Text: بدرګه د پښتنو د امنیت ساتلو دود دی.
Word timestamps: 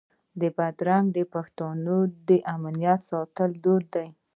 بدرګه 0.55 1.11
د 1.15 1.17
پښتنو 1.33 1.97
د 2.27 2.29
امنیت 2.55 2.99
ساتلو 3.09 3.57
دود 3.63 3.85
دی. 3.93 4.07